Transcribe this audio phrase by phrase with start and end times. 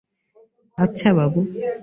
[0.77, 1.39] আচ্ছা, বাবু।